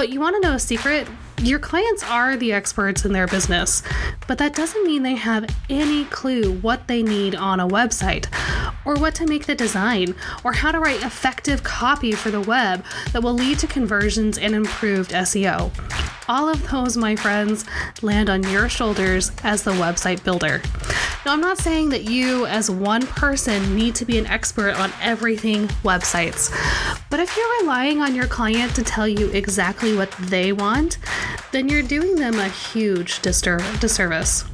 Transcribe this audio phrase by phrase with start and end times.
[0.00, 1.06] But you want to know a secret?
[1.42, 3.82] Your clients are the experts in their business,
[4.26, 8.26] but that doesn't mean they have any clue what they need on a website,
[8.86, 12.82] or what to make the design, or how to write effective copy for the web
[13.12, 15.70] that will lead to conversions and improved SEO.
[16.30, 17.64] All of those, my friends,
[18.02, 20.62] land on your shoulders as the website builder.
[21.26, 24.92] Now, I'm not saying that you, as one person, need to be an expert on
[25.02, 26.52] everything websites,
[27.10, 30.98] but if you're relying on your client to tell you exactly what they want,
[31.50, 34.44] then you're doing them a huge disservice.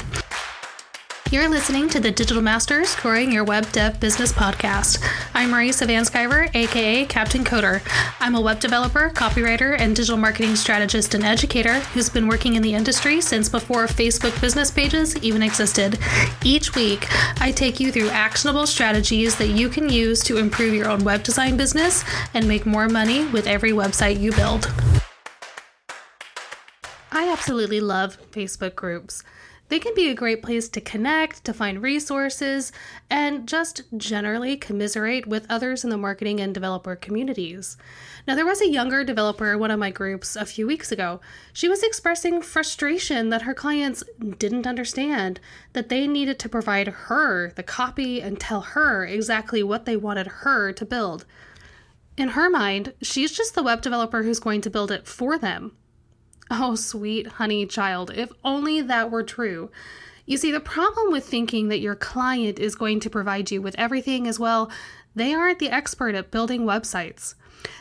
[1.33, 5.05] You're listening to the Digital Masters Growing Your Web Dev Business podcast.
[5.35, 7.83] I'm Marisa Vanskiver, aka Captain Coder.
[8.21, 12.63] I'm a web developer, copywriter, and digital marketing strategist and educator who's been working in
[12.63, 15.99] the industry since before Facebook business pages even existed.
[16.45, 17.09] Each week,
[17.41, 21.25] I take you through actionable strategies that you can use to improve your own web
[21.25, 24.73] design business and make more money with every website you build.
[27.11, 29.25] I absolutely love Facebook groups.
[29.69, 32.71] They can be a great place to connect, to find resources,
[33.11, 37.77] and just generally commiserate with others in the marketing and developer communities.
[38.29, 41.21] Now, there was a younger developer in one of my groups a few weeks ago.
[41.53, 44.05] She was expressing frustration that her clients
[44.39, 45.41] didn't understand,
[45.73, 50.29] that they needed to provide her the copy and tell her exactly what they wanted
[50.29, 51.25] her to build.
[52.17, 55.77] In her mind, she's just the web developer who's going to build it for them.
[56.51, 59.71] Oh, sweet honey child, if only that were true.
[60.27, 63.75] You see, the problem with thinking that your client is going to provide you with
[63.79, 64.71] everything as well,
[65.15, 67.35] they aren't the expert at building websites.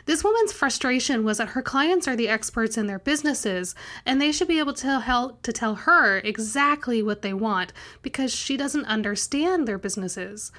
[0.05, 4.31] This woman's frustration was that her clients are the experts in their businesses, and they
[4.31, 8.85] should be able to help to tell her exactly what they want because she doesn't
[8.85, 10.51] understand their businesses.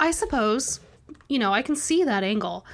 [0.00, 0.80] I suppose,
[1.28, 2.64] you know, I can see that angle.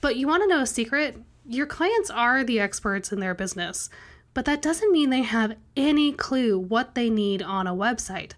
[0.00, 1.16] But you want to know a secret?
[1.46, 3.90] Your clients are the experts in their business
[4.34, 8.32] but that doesn't mean they have any clue what they need on a website,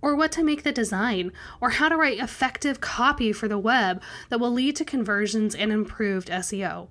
[0.00, 4.02] or what to make the design, or how to write effective copy for the web
[4.28, 6.88] that will lead to conversions and improved SEO.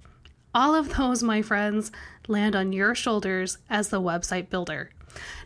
[0.53, 1.91] All of those, my friends,
[2.27, 4.89] land on your shoulders as the website builder.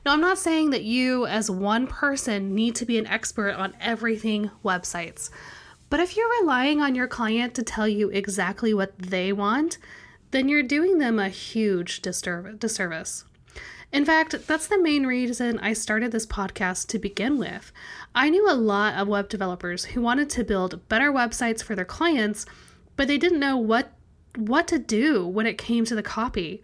[0.05, 3.75] Now, I'm not saying that you, as one person, need to be an expert on
[3.79, 5.29] everything websites.
[5.89, 9.77] But if you're relying on your client to tell you exactly what they want,
[10.31, 13.25] then you're doing them a huge disservice.
[13.91, 17.73] In fact, that's the main reason I started this podcast to begin with.
[18.15, 21.83] I knew a lot of web developers who wanted to build better websites for their
[21.83, 22.45] clients,
[22.95, 23.91] but they didn't know what
[24.37, 26.63] what to do when it came to the copy,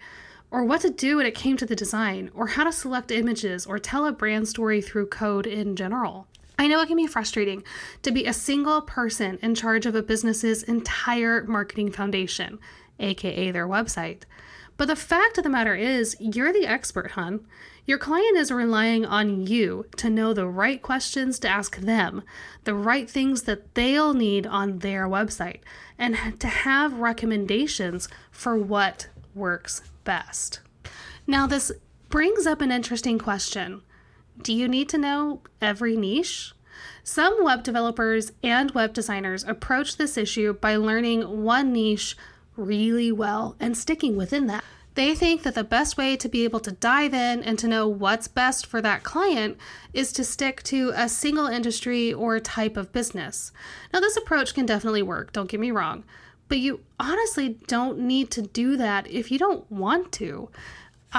[0.50, 3.66] or what to do when it came to the design, or how to select images
[3.66, 6.28] or tell a brand story through code in general.
[6.58, 7.64] I know it can be frustrating
[8.02, 12.60] to be a single person in charge of a business's entire marketing foundation
[13.00, 14.24] aka their website.
[14.76, 17.46] But the fact of the matter is, you're the expert, hun.
[17.86, 22.22] Your client is relying on you to know the right questions to ask them,
[22.64, 25.62] the right things that they'll need on their website,
[25.98, 30.60] and to have recommendations for what works best.
[31.26, 31.72] Now, this
[32.10, 33.82] brings up an interesting question
[34.42, 36.54] Do you need to know every niche?
[37.04, 42.16] Some web developers and web designers approach this issue by learning one niche
[42.56, 44.64] really well and sticking within that.
[44.96, 47.88] They think that the best way to be able to dive in and to know
[47.88, 49.58] what's best for that client
[49.94, 53.52] is to stick to a single industry or type of business.
[53.94, 56.04] Now, this approach can definitely work, don't get me wrong,
[56.48, 60.50] but you honestly don't need to do that if you don't want to.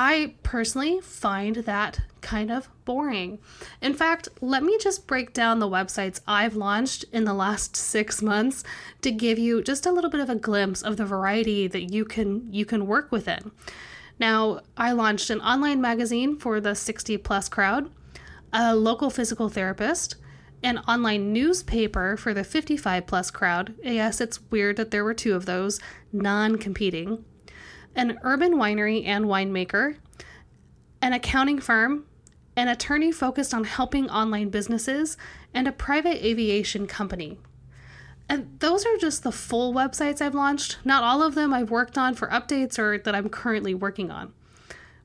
[0.00, 3.41] I personally find that kind of boring.
[3.82, 8.22] In fact, let me just break down the websites I've launched in the last 6
[8.22, 8.62] months
[9.03, 12.04] to give you just a little bit of a glimpse of the variety that you
[12.04, 13.50] can you can work within.
[14.20, 17.91] Now, I launched an online magazine for the 60 plus crowd,
[18.53, 20.14] a local physical therapist,
[20.62, 23.75] an online newspaper for the 55 plus crowd.
[23.82, 25.81] Yes, it's weird that there were two of those,
[26.12, 27.25] non competing
[27.98, 29.96] an urban winery and winemaker,
[31.02, 32.06] an accounting firm,
[32.56, 35.17] an attorney focused on helping online businesses,
[35.52, 37.38] and a private aviation company.
[38.28, 40.78] And those are just the full websites I've launched.
[40.84, 44.32] Not all of them I've worked on for updates or that I'm currently working on.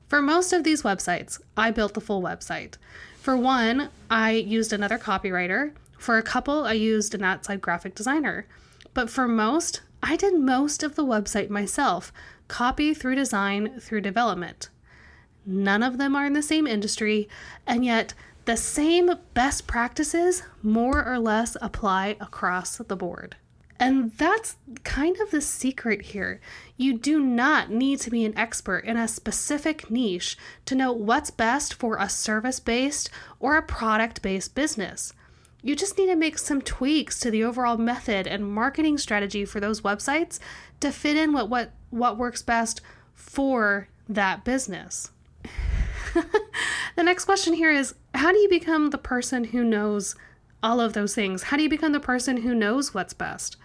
[0.08, 2.74] For most of these websites, I built the full website.
[3.20, 5.72] For one, I used another copywriter.
[5.98, 8.46] For a couple, I used an outside graphic designer.
[8.92, 12.12] But for most, I did most of the website myself,
[12.46, 14.68] copy through design through development.
[15.46, 17.26] None of them are in the same industry,
[17.66, 18.12] and yet
[18.44, 23.36] the same best practices more or less apply across the board.
[23.80, 26.38] And that's kind of the secret here.
[26.76, 30.36] You do not need to be an expert in a specific niche
[30.66, 33.08] to know what's best for a service based
[33.40, 35.14] or a product based business.
[35.64, 39.60] You just need to make some tweaks to the overall method and marketing strategy for
[39.60, 40.38] those websites
[40.80, 42.82] to fit in with what, what works best
[43.14, 45.10] for that business.
[46.14, 50.14] the next question here is How do you become the person who knows
[50.62, 51.44] all of those things?
[51.44, 53.56] How do you become the person who knows what's best?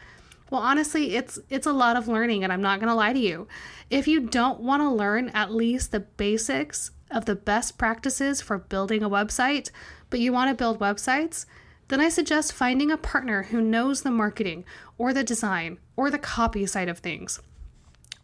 [0.50, 3.19] Well, honestly, it's it's a lot of learning and I'm not going to lie to
[3.19, 3.45] you.
[3.90, 8.57] If you don't want to learn at least the basics of the best practices for
[8.57, 9.69] building a website,
[10.10, 11.45] but you want to build websites,
[11.89, 14.63] then I suggest finding a partner who knows the marketing
[14.97, 17.41] or the design or the copy side of things.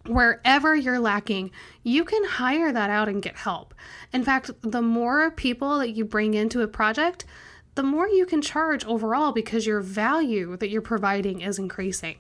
[0.05, 1.51] Wherever you're lacking,
[1.83, 3.73] you can hire that out and get help.
[4.13, 7.25] In fact, the more people that you bring into a project,
[7.73, 12.17] the more you can charge overall because your value that you're providing is increasing.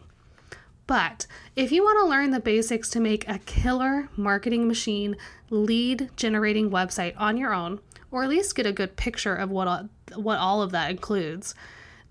[0.87, 5.15] But if you want to learn the basics to make a killer marketing machine
[5.49, 7.79] lead generating website on your own,
[8.15, 11.53] or at least get a good picture of what what all of that includes,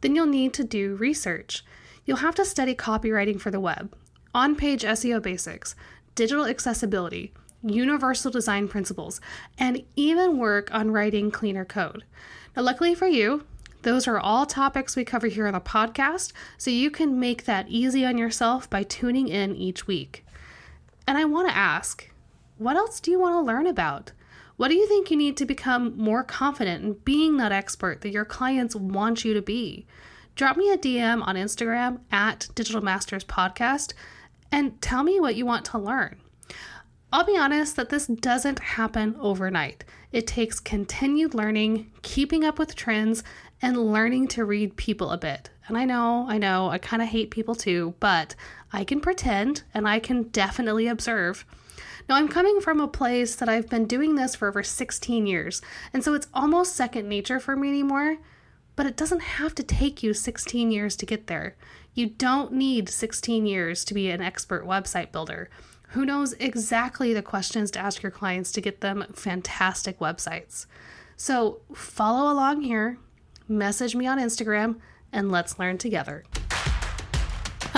[0.02, 1.64] then you'll need to do research.
[2.04, 3.96] You'll have to study copywriting for the web,
[4.34, 5.74] on page SEO basics,
[6.14, 9.18] digital accessibility, universal design principles,
[9.56, 12.04] and even work on writing cleaner code.
[12.54, 13.46] Now, luckily for you,
[13.80, 17.70] those are all topics we cover here on the podcast, so you can make that
[17.70, 20.26] easy on yourself by tuning in each week.
[21.08, 22.10] And I want to ask,
[22.58, 24.12] what else do you want to learn about?
[24.56, 28.12] What do you think you need to become more confident in being that expert that
[28.12, 29.84] your clients want you to be?
[30.36, 33.94] Drop me a DM on Instagram at Digital Masters Podcast
[34.52, 36.20] and tell me what you want to learn.
[37.12, 39.84] I'll be honest that this doesn't happen overnight.
[40.12, 43.24] It takes continued learning, keeping up with trends,
[43.60, 45.50] and learning to read people a bit.
[45.66, 48.36] And I know, I know, I kind of hate people too, but
[48.72, 51.44] I can pretend and I can definitely observe.
[52.08, 55.62] Now, I'm coming from a place that I've been doing this for over 16 years,
[55.92, 58.18] and so it's almost second nature for me anymore.
[58.76, 61.56] But it doesn't have to take you 16 years to get there.
[61.94, 65.48] You don't need 16 years to be an expert website builder
[65.94, 70.66] who knows exactly the questions to ask your clients to get them fantastic websites.
[71.16, 72.98] So follow along here,
[73.46, 74.80] message me on Instagram,
[75.12, 76.24] and let's learn together.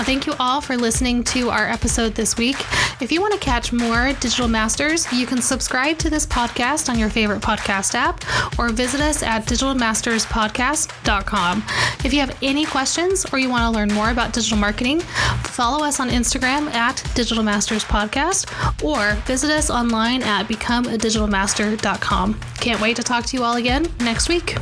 [0.03, 2.55] Thank you all for listening to our episode this week.
[3.01, 6.97] If you want to catch more Digital Masters, you can subscribe to this podcast on
[6.97, 8.23] your favorite podcast app
[8.59, 11.63] or visit us at digitalmasterspodcast.com.
[12.05, 15.01] If you have any questions or you want to learn more about digital marketing,
[15.43, 18.47] follow us on Instagram at Digital Masters Podcast
[18.83, 22.39] or visit us online at becomeadigitalmaster.com.
[22.59, 24.55] Can't wait to talk to you all again next week.